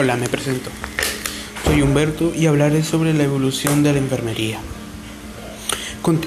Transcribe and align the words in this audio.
Hola, 0.00 0.14
me 0.14 0.28
presento. 0.28 0.70
Soy 1.64 1.82
Humberto 1.82 2.32
y 2.32 2.46
hablaré 2.46 2.84
sobre 2.84 3.12
la 3.14 3.24
evolución 3.24 3.82
de 3.82 3.92
la 3.92 3.98
enfermería. 3.98 4.60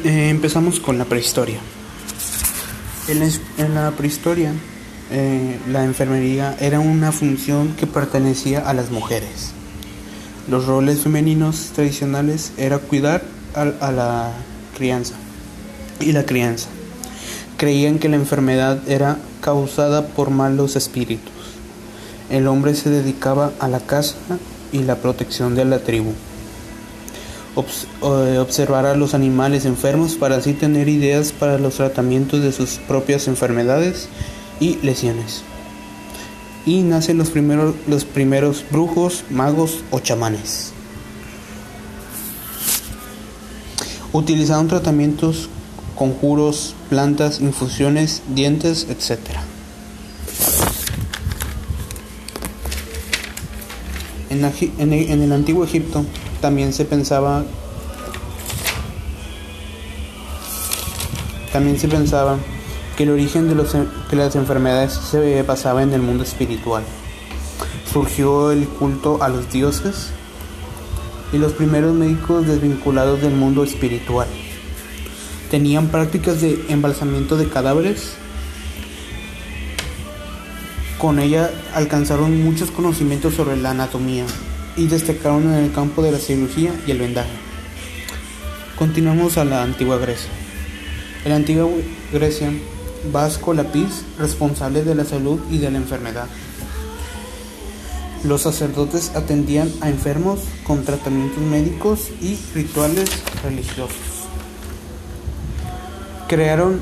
Eh, 0.04 0.28
empezamos 0.28 0.82
con 0.82 0.98
la 0.98 1.06
prehistoria. 1.06 1.60
En 3.08 3.74
la, 3.74 3.92
prehistoria, 3.92 4.52
eh, 5.10 5.58
la 5.70 5.86
enfermería 5.86 6.54
era 6.60 6.82
una 6.82 7.14
función 7.14 7.74
que 7.78 7.88
pertenecía 7.88 8.60
a 8.60 8.74
las 8.74 8.92
mujeres. 8.92 9.54
Los 10.50 10.66
roles 10.66 11.00
femeninos 11.00 11.72
tradicionales 11.74 12.52
era 12.58 12.78
cuidar 12.78 13.24
a 13.56 13.92
la 13.94 14.34
crianza 14.78 15.14
y 16.02 16.12
la 16.12 16.26
crianza. 16.26 16.68
Creían 17.56 18.00
que 18.00 18.10
la 18.10 18.18
enfermedad 18.18 18.82
era 18.90 19.18
causada 19.40 20.08
por 20.08 20.30
malos 20.30 20.76
espíritus. 20.76 21.41
El 22.32 22.48
hombre 22.48 22.74
se 22.76 22.90
dedicaba 22.90 23.52
a 23.60 23.68
la 23.68 23.82
caza 23.82 24.16
y 24.72 24.80
la 24.84 24.96
protección 24.96 25.54
de 25.54 25.66
la 25.66 25.80
tribu. 25.80 26.14
Obs- 27.56 27.86
eh, 28.04 28.38
observar 28.40 28.86
a 28.86 28.96
los 28.96 29.14
animales 29.14 29.66
enfermos 29.66 30.14
para 30.16 30.38
así 30.38 30.54
tener 30.54 30.88
ideas 30.88 31.34
para 31.34 31.58
los 31.60 31.76
tratamientos 31.76 32.42
de 32.42 32.54
sus 32.54 32.80
propias 32.88 33.28
enfermedades 33.28 34.08
y 34.62 34.78
lesiones. 34.78 35.42
Y 36.66 36.84
nacen 36.84 37.18
los 37.18 37.32
primeros, 37.32 37.76
los 37.88 38.06
primeros 38.06 38.64
brujos, 38.72 39.26
magos 39.30 39.84
o 39.92 40.00
chamanes. 40.00 40.72
Utilizaron 44.14 44.68
tratamientos, 44.70 45.50
conjuros, 45.96 46.76
plantas, 46.90 47.42
infusiones, 47.42 48.22
dientes, 48.34 48.88
etc. 48.90 49.20
En, 54.32 54.94
el, 54.94 55.32
antiguo 55.34 55.66
Egipto 55.66 56.06
también 56.40 56.72
se 56.72 56.86
pensaba 56.86 57.44
también 61.52 61.78
se 61.78 61.90
pensaba 61.90 62.38
que 62.96 63.04
el 63.04 63.10
origen 63.10 63.50
de, 63.50 63.56
los, 63.56 63.74
de 63.74 64.16
las 64.16 64.38
enfermedades 64.38 64.94
se 64.94 65.44
basaba 65.44 65.84
en 65.84 65.92
el 65.92 66.02
mundo 66.02 66.24
espiritual. 66.24 66.84
Surgió 67.92 68.52
el 68.52 68.70
culto 68.70 69.22
a 69.22 69.28
los 69.28 69.52
dioses 69.52 70.12
y 71.34 71.38
los 71.38 71.52
primeros 71.52 71.94
médicos 71.94 72.48
desvinculados 72.48 73.22
del 73.22 73.34
mundo 73.34 73.66
espiritual. 73.66 74.28
Tenían 75.50 75.90
prácticas 75.90 76.40
de 76.40 76.58
embalsamiento 76.70 77.36
de 77.36 77.50
cadáveres. 77.50 78.14
Con 81.02 81.18
ella 81.18 81.50
alcanzaron 81.74 82.44
muchos 82.44 82.70
conocimientos 82.70 83.34
sobre 83.34 83.58
la 83.58 83.72
anatomía 83.72 84.24
y 84.78 84.86
destacaron 84.86 85.52
en 85.52 85.64
el 85.64 85.74
campo 85.74 86.04
de 86.04 86.12
la 86.12 86.20
cirugía 86.20 86.80
y 86.86 86.92
el 86.92 87.00
vendaje. 87.00 87.32
Continuamos 88.78 89.40
a 89.40 89.46
la 89.46 89.64
antigua 89.64 89.98
Grecia. 89.98 90.30
La 91.26 91.38
antigua 91.38 91.68
Grecia, 92.14 92.54
Vasco 93.12 93.56
Lapis, 93.56 94.06
responsable 94.20 94.84
de 94.84 94.94
la 94.94 95.04
salud 95.04 95.40
y 95.50 95.58
de 95.58 95.72
la 95.72 95.80
enfermedad. 95.80 96.28
Los 98.24 98.44
sacerdotes 98.44 99.16
atendían 99.16 99.72
a 99.82 99.90
enfermos 99.90 100.42
con 100.64 100.86
tratamientos 100.86 101.42
médicos 101.42 102.12
y 102.22 102.38
rituales 102.54 103.10
religiosos. 103.44 104.28
Crearon, 106.28 106.80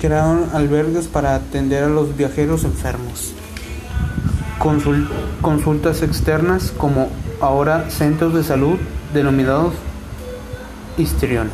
crearon 0.00 0.48
albergues 0.54 1.06
para 1.06 1.34
atender 1.34 1.84
a 1.84 1.88
los 1.88 2.16
viajeros 2.16 2.64
enfermos. 2.64 3.32
Consul- 4.58 5.08
consultas 5.40 6.02
externas 6.02 6.72
como 6.76 7.08
ahora 7.40 7.88
centros 7.90 8.34
de 8.34 8.44
salud 8.44 8.78
denominados 9.14 9.74
histriones. 10.98 11.52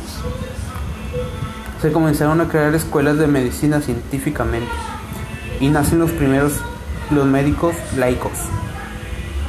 Se 1.81 1.91
comenzaron 1.91 2.41
a 2.41 2.47
crear 2.47 2.73
escuelas 2.73 3.17
de 3.17 3.27
medicina 3.27 3.81
científicamente 3.81 4.67
y 5.59 5.69
nacen 5.69 5.99
los 5.99 6.11
primeros 6.11 6.53
los 7.11 7.25
médicos 7.25 7.75
laicos. 7.97 8.33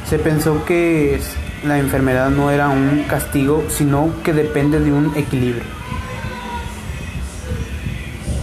Se 0.09 0.17
pensó 0.19 0.63
que 0.65 1.19
la 1.65 1.79
enfermedad 1.79 2.29
no 2.29 2.51
era 2.51 2.69
un 2.69 3.03
castigo, 3.09 3.63
sino 3.69 4.09
que 4.23 4.33
depende 4.33 4.79
de 4.79 4.91
un 4.93 5.11
equilibrio. 5.15 5.63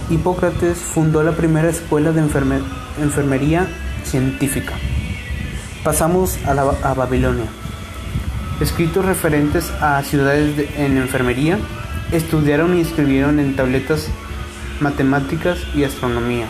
Hipócrates 0.09 0.77
fundó 0.77 1.23
la 1.23 1.33
primera 1.33 1.69
escuela 1.69 2.11
de 2.11 2.21
enferme- 2.21 2.63
enfermería 3.01 3.67
científica. 4.03 4.73
Pasamos 5.83 6.37
a, 6.45 6.93
Babilonia. 6.93 7.45
Escritos 8.61 9.05
referentes 9.05 9.69
a 9.81 10.01
ciudades 10.03 10.57
de- 10.57 10.69
en 10.77 10.97
enfermería, 10.97 11.59
estudiaron 12.11 12.77
y 12.77 12.81
escribieron 12.81 13.39
en 13.39 13.55
tabletas 13.55 14.07
matemáticas 14.79 15.57
y 15.75 15.83
astronomía. 15.83 16.47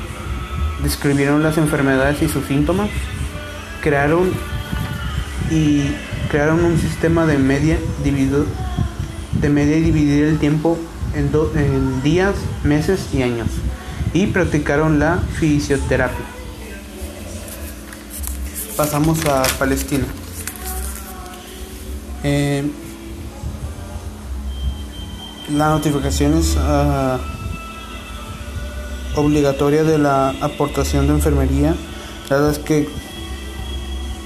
Describieron 0.83 1.41
las 1.43 1.57
enfermedades 1.57 2.21
y 2.21 2.29
sus 2.29 2.45
síntomas. 2.45 2.89
Crearon 3.81 4.31
y 5.49 5.83
crearon 6.29 6.63
un 6.63 6.77
sistema 6.77 7.25
de 7.25 7.37
media 7.37 7.77
de 8.03 9.49
media 9.49 9.77
y 9.77 9.81
dividir 9.81 10.25
el 10.25 10.39
tiempo 10.39 10.77
en, 11.17 12.03
días, 12.03 12.35
meses 12.63 13.07
y 13.13 13.23
años. 13.23 13.47
Y 14.13 14.27
practicaron 14.27 14.99
la 14.99 15.17
fisioterapia. 15.39 16.25
Pasamos 18.75 19.25
a 19.25 19.43
Palestina. 19.57 20.05
Eh, 22.23 22.63
la 25.55 25.69
notificación 25.69 26.37
es 26.37 26.55
ah, 26.57 27.19
obligatoria 29.15 29.83
de 29.83 29.97
la 29.97 30.29
aportación 30.41 31.07
de 31.07 31.13
enfermería, 31.13 31.75
las 32.29 32.59
que 32.59 32.87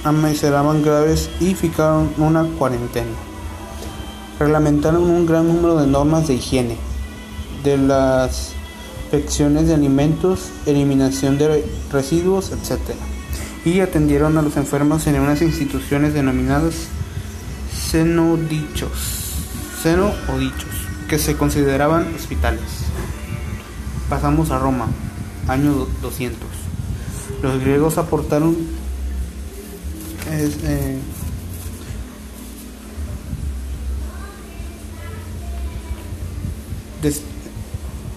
amaneceraban 0.04 0.82
graves 0.82 1.30
y 1.40 1.54
ficaron 1.54 2.12
una 2.18 2.44
cuarentena. 2.44 3.31
Reglamentaron 4.42 5.02
un 5.04 5.24
gran 5.24 5.46
número 5.46 5.76
de 5.80 5.86
normas 5.86 6.26
de 6.26 6.34
higiene, 6.34 6.76
de 7.62 7.76
las 7.78 8.50
infecciones 9.04 9.68
de 9.68 9.74
alimentos, 9.74 10.48
eliminación 10.66 11.38
de 11.38 11.46
re- 11.46 11.64
residuos, 11.92 12.50
etc. 12.50 12.80
Y 13.64 13.78
atendieron 13.78 14.36
a 14.38 14.42
los 14.42 14.56
enfermos 14.56 15.06
en 15.06 15.20
unas 15.20 15.42
instituciones 15.42 16.12
denominadas 16.12 16.74
cenodichos, 17.72 18.90
seno 19.80 20.10
o 20.34 20.38
dichos, 20.40 20.70
que 21.08 21.20
se 21.20 21.36
consideraban 21.36 22.12
hospitales. 22.16 22.62
Pasamos 24.08 24.50
a 24.50 24.58
Roma, 24.58 24.88
año 25.46 25.72
do- 25.72 25.88
200. 26.02 26.48
Los 27.44 27.60
griegos 27.60 27.96
aportaron 27.96 28.56
eh, 30.32 30.98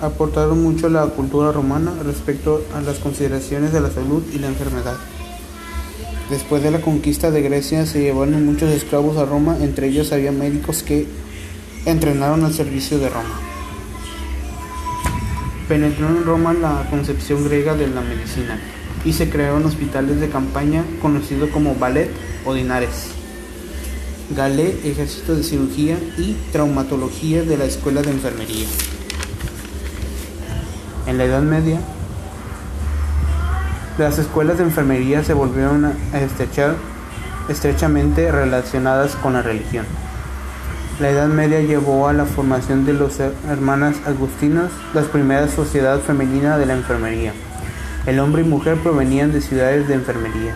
aportaron 0.01 0.61
mucho 0.61 0.87
a 0.87 0.89
la 0.89 1.05
cultura 1.07 1.51
romana 1.51 1.93
respecto 2.03 2.63
a 2.75 2.81
las 2.81 2.99
consideraciones 2.99 3.73
de 3.73 3.81
la 3.81 3.91
salud 3.91 4.23
y 4.33 4.39
la 4.39 4.47
enfermedad. 4.47 4.97
Después 6.29 6.63
de 6.63 6.71
la 6.71 6.81
conquista 6.81 7.31
de 7.31 7.41
Grecia 7.41 7.85
se 7.85 8.01
llevaron 8.01 8.45
muchos 8.45 8.71
esclavos 8.71 9.17
a 9.17 9.25
Roma, 9.25 9.57
entre 9.61 9.87
ellos 9.87 10.11
había 10.11 10.31
médicos 10.31 10.83
que 10.83 11.07
entrenaron 11.85 12.43
al 12.43 12.53
servicio 12.53 12.97
de 12.97 13.09
Roma. 13.09 13.39
Penetró 15.67 16.07
en 16.07 16.23
Roma 16.23 16.53
la 16.53 16.87
concepción 16.89 17.43
griega 17.43 17.75
de 17.75 17.87
la 17.87 18.01
medicina 18.01 18.59
y 19.03 19.13
se 19.13 19.29
crearon 19.29 19.65
hospitales 19.65 20.19
de 20.19 20.29
campaña 20.29 20.83
conocidos 21.01 21.49
como 21.51 21.75
ballet 21.75 22.09
o 22.45 22.53
dinares. 22.53 23.24
Galé, 24.31 24.89
ejército 24.89 25.35
de 25.35 25.43
cirugía 25.43 25.99
y 26.17 26.35
traumatología 26.51 27.43
de 27.43 27.57
la 27.57 27.65
escuela 27.65 28.01
de 28.01 28.09
enfermería. 28.09 28.65
En 31.05 31.19
la 31.19 31.25
Edad 31.25 31.43
Media, 31.43 31.79
las 33.99 34.17
escuelas 34.17 34.57
de 34.57 34.63
enfermería 34.63 35.23
se 35.23 35.33
volvieron 35.33 35.85
a 35.85 36.19
estrechar 36.19 36.75
estrechamente 37.49 38.31
relacionadas 38.31 39.15
con 39.15 39.33
la 39.33 39.43
religión. 39.43 39.85
La 40.99 41.11
Edad 41.11 41.27
Media 41.27 41.61
llevó 41.61 42.07
a 42.07 42.13
la 42.13 42.25
formación 42.25 42.83
de 42.83 42.93
las 42.93 43.19
hermanas 43.19 43.97
agustinas, 44.07 44.71
la 44.95 45.03
primera 45.03 45.47
sociedad 45.49 45.99
femenina 45.99 46.57
de 46.57 46.65
la 46.65 46.73
enfermería. 46.73 47.33
El 48.07 48.19
hombre 48.19 48.41
y 48.41 48.45
mujer 48.45 48.77
provenían 48.81 49.31
de 49.31 49.41
ciudades 49.41 49.87
de 49.87 49.93
enfermería. 49.93 50.55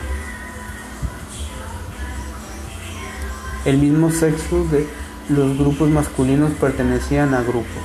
El 3.66 3.78
mismo 3.78 4.10
sexo 4.10 4.66
de 4.72 4.88
los 5.30 5.58
grupos 5.58 5.90
masculinos 5.90 6.52
pertenecían 6.60 7.34
a 7.34 7.42
grupos. 7.42 7.84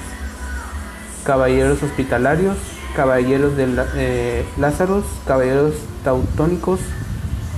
Caballeros 1.25 1.83
hospitalarios, 1.83 2.57
caballeros 2.95 3.57
de 3.57 3.67
eh, 3.97 4.45
Lázaros, 4.59 5.05
caballeros 5.27 5.75
tautónicos 6.05 6.81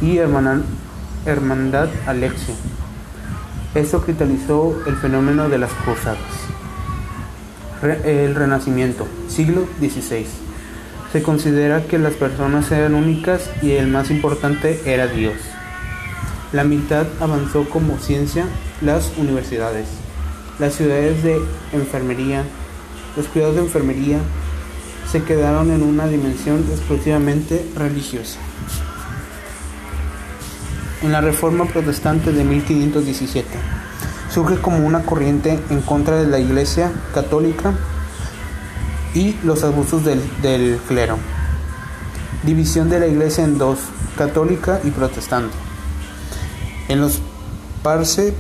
y 0.01 0.19
hermandad 0.19 1.89
Alexia. 2.07 2.55
Esto 3.75 4.01
cristalizó 4.01 4.75
el 4.87 4.97
fenómeno 4.97 5.51
de 5.51 5.59
las 5.59 5.73
cruzadas. 5.73 6.19
el 7.83 8.35
Renacimiento, 8.35 9.07
siglo 9.29 9.67
XVI. 9.79 10.27
Se 11.13 11.23
considera 11.23 11.85
que 11.85 11.99
las 11.99 12.15
personas 12.15 12.71
eran 12.73 12.95
únicas 12.95 13.51
y 13.63 13.73
el 13.73 13.89
más 13.89 14.11
importante 14.11 14.81
era 14.87 15.07
Dios. 15.07 15.37
La 16.53 16.63
mitad 16.63 17.07
avanzó 17.21 17.69
como 17.69 17.99
ciencia 17.99 18.47
las 18.81 19.13
universidades, 19.17 19.89
las 20.61 20.75
ciudades 20.75 21.23
de 21.25 21.41
enfermería, 21.73 22.45
los 23.17 23.27
cuidados 23.27 23.57
de 23.57 23.63
enfermería 23.63 24.19
se 25.11 25.23
quedaron 25.25 25.71
en 25.73 25.83
una 25.83 26.07
dimensión 26.07 26.65
exclusivamente 26.71 27.67
religiosa. 27.75 28.39
En 31.03 31.13
la 31.13 31.21
Reforma 31.21 31.65
Protestante 31.67 32.33
de 32.33 32.45
1517 32.45 33.49
surge 34.33 34.57
como 34.57 34.87
una 34.87 35.03
corriente 35.03 35.59
en 35.71 35.81
contra 35.81 36.17
de 36.17 36.27
la 36.27 36.39
Iglesia 36.39 36.93
católica 37.13 37.75
y 39.15 39.37
los 39.43 39.65
abusos 39.65 40.05
del, 40.05 40.21
del 40.43 40.79
clero. 40.87 41.19
División 42.45 42.89
de 42.89 43.01
la 43.01 43.07
Iglesia 43.07 43.45
en 43.45 43.59
dos, 43.59 43.79
católica 44.17 44.81
y 44.85 44.91
protestante. 44.91 45.66
En 46.89 47.01
los 47.01 47.19
Parse 47.83 48.33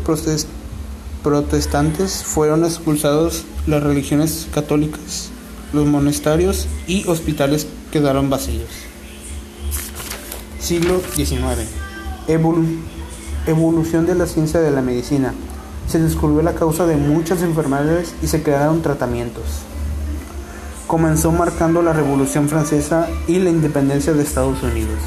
protestantes 1.22 2.22
fueron 2.24 2.64
expulsados 2.64 3.44
las 3.66 3.82
religiones 3.82 4.46
católicas, 4.54 5.30
los 5.72 5.86
monasterios 5.86 6.68
y 6.86 7.06
hospitales 7.08 7.66
quedaron 7.90 8.30
vacíos. 8.30 8.68
Siglo 10.60 11.00
XIX. 11.14 11.68
evolución 13.46 14.06
de 14.06 14.14
la 14.14 14.26
ciencia 14.26 14.60
de 14.60 14.70
la 14.70 14.82
medicina. 14.82 15.34
Se 15.88 15.98
descubrió 16.00 16.42
la 16.42 16.54
causa 16.54 16.86
de 16.86 16.96
muchas 16.96 17.42
enfermedades 17.42 18.14
y 18.22 18.28
se 18.28 18.42
crearon 18.42 18.82
tratamientos. 18.82 19.44
Comenzó 20.86 21.32
marcando 21.32 21.82
la 21.82 21.92
Revolución 21.92 22.48
Francesa 22.48 23.08
y 23.26 23.38
la 23.38 23.50
independencia 23.50 24.12
de 24.12 24.22
Estados 24.22 24.62
Unidos 24.62 24.98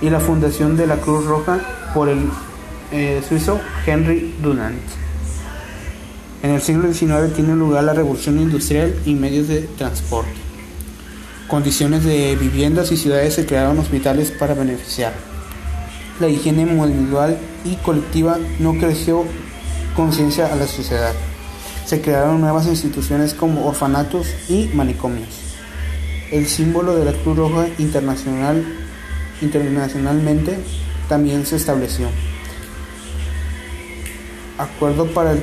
y 0.00 0.10
la 0.10 0.20
fundación 0.20 0.76
de 0.76 0.86
la 0.86 0.96
Cruz 0.96 1.24
Roja 1.24 1.60
por 1.94 2.08
el 2.08 2.28
eh, 2.92 3.22
suizo 3.28 3.60
Henry 3.86 4.34
Dunant. 4.42 4.80
En 6.42 6.50
el 6.50 6.62
siglo 6.62 6.92
XIX 6.92 7.34
tiene 7.34 7.54
lugar 7.54 7.84
la 7.84 7.94
revolución 7.94 8.38
industrial 8.38 8.94
y 9.04 9.14
medios 9.14 9.48
de 9.48 9.62
transporte. 9.62 10.30
Condiciones 11.48 12.04
de 12.04 12.36
viviendas 12.36 12.92
y 12.92 12.96
ciudades 12.96 13.34
se 13.34 13.46
crearon 13.46 13.78
hospitales 13.78 14.30
para 14.30 14.54
beneficiar. 14.54 15.12
La 16.20 16.28
higiene 16.28 16.62
individual 16.62 17.38
y 17.64 17.76
colectiva 17.76 18.38
no 18.58 18.74
creció 18.78 19.24
conciencia 19.94 20.52
a 20.52 20.56
la 20.56 20.66
sociedad. 20.66 21.12
Se 21.84 22.00
crearon 22.00 22.40
nuevas 22.40 22.66
instituciones 22.66 23.34
como 23.34 23.66
orfanatos 23.66 24.26
y 24.48 24.68
manicomios. 24.74 25.28
El 26.30 26.46
símbolo 26.46 26.96
de 26.96 27.04
la 27.04 27.12
Cruz 27.12 27.36
Roja 27.36 27.66
Internacional, 27.78 28.64
internacionalmente 29.40 30.58
también 31.08 31.46
se 31.46 31.56
estableció 31.56 32.08
acuerdo 34.58 35.06
para 35.06 35.32
el, 35.32 35.40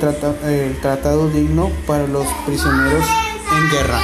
tratado 0.80 1.28
digno 1.28 1.70
para 1.86 2.06
los 2.06 2.26
prisioneros 2.46 3.04
en 3.56 3.70
guerra. 3.70 4.00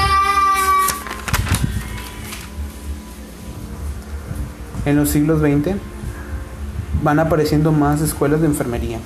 En 4.87 4.97
los 4.97 5.11
siglos 5.11 5.41
XX 5.41 5.77
van 7.03 7.19
apareciendo 7.19 7.73
más 7.73 8.01
escuelas 8.01 8.41
de 8.41 8.47
enfermería. 8.47 8.99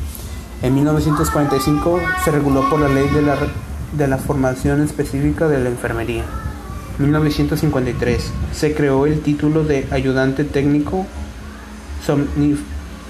En 0.63 0.75
1945 0.75 2.01
se 2.25 2.31
reguló 2.31 2.69
por 2.71 2.81
la 2.81 2.89
ley 2.89 3.09
de 3.09 3.23
la, 3.23 3.37
de 3.93 4.09
la 4.09 4.19
formación 4.19 4.83
específica 4.83 5.49
de 5.49 5.63
la 5.63 5.69
enfermería. 5.69 6.25
1953 6.99 8.31
se 8.53 8.75
creó 8.75 9.07
el 9.07 9.21
título 9.21 9.65
de 9.65 9.87
ayudante 9.91 10.45
técnico 10.45 11.07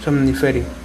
somnífero 0.02 0.83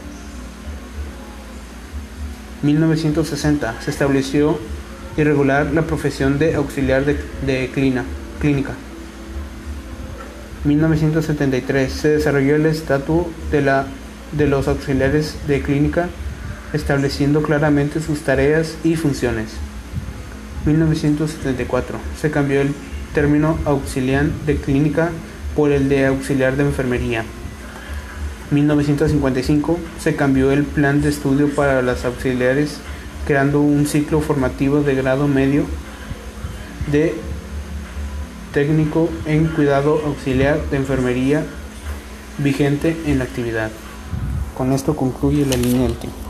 1960 2.64 3.82
se 3.82 3.92
estableció 3.92 4.60
irregular 5.18 5.74
la 5.74 5.84
profesión 5.84 6.40
de 6.40 6.56
auxiliar 6.56 7.06
de, 7.06 7.70
clínica. 8.40 8.74
1973 10.66 11.92
se 11.92 12.10
desarrolló 12.10 12.56
el 12.56 12.66
estatuto 12.66 13.30
de, 13.52 13.84
de 14.34 14.48
los 14.48 14.68
auxiliares 14.68 15.36
de 15.48 15.62
clínica 15.62 16.10
estableciendo 16.74 17.42
claramente 17.42 18.02
sus 18.02 18.20
tareas 18.22 18.76
y 18.84 18.96
funciones. 18.96 19.52
1974 20.66 21.98
se 22.20 22.30
cambió 22.30 22.62
el 22.62 22.74
término 23.14 23.58
auxiliar 23.66 24.26
de 24.46 24.58
clínica 24.58 25.10
por 25.56 25.72
el 25.72 25.90
de 25.90 26.06
auxiliar 26.06 26.58
de 26.58 26.64
enfermería. 26.64 27.24
1955 28.52 29.80
se 30.00 30.16
cambió 30.16 30.52
el 30.52 30.64
plan 30.64 31.02
de 31.02 31.10
estudio 31.10 31.54
para 31.54 31.82
las 31.82 32.06
auxiliares 32.06 32.80
creando 33.26 33.62
un 33.62 33.86
ciclo 33.86 34.22
formativo 34.22 34.82
de 34.82 34.96
grado 34.96 35.28
medio 35.28 35.66
de 36.92 37.14
técnico 38.54 39.10
en 39.26 39.46
cuidado 39.48 40.02
auxiliar 40.06 40.60
de 40.72 40.78
enfermería 40.78 41.46
vigente 42.40 42.98
en 43.06 43.20
la 43.20 43.26
actividad. 43.26 43.70
Con 44.58 44.74
esto 44.74 44.96
concluye 44.96 45.46
la 45.46 45.56
línea 45.56 45.84
del 45.84 45.98
tiempo. 45.98 46.29